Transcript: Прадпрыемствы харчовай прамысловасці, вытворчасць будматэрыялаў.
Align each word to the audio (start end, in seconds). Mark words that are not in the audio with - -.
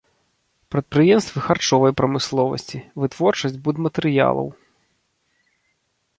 Прадпрыемствы 0.75 1.39
харчовай 1.47 1.93
прамысловасці, 2.01 2.79
вытворчасць 3.05 3.61
будматэрыялаў. 3.69 4.53